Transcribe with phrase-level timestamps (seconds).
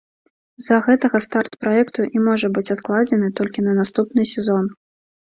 [0.63, 4.65] З-за гэтага старт праекту і можа быць адкладзены толькі на наступны сезон.